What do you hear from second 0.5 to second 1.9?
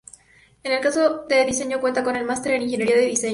En el caso de Diseño